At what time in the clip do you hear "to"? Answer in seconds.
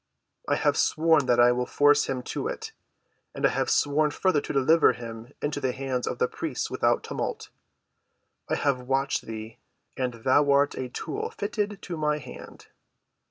2.23-2.47, 4.41-4.51, 11.83-11.97